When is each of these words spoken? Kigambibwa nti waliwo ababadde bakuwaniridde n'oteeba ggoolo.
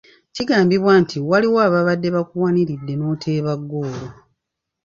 Kigambibwa 0.35 0.93
nti 1.01 1.15
waliwo 1.29 1.59
ababadde 1.67 2.09
bakuwaniridde 2.15 2.93
n'oteeba 2.97 3.53
ggoolo. 3.61 4.07